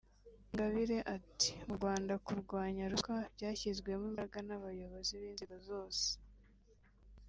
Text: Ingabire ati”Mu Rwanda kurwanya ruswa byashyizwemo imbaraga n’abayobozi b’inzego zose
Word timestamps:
Ingabire 0.49 0.97
ati”Mu 1.15 1.73
Rwanda 1.79 2.13
kurwanya 2.25 2.83
ruswa 2.91 3.15
byashyizwemo 3.35 4.05
imbaraga 4.09 4.39
n’abayobozi 4.47 5.13
b’inzego 5.21 5.55
zose 5.67 6.05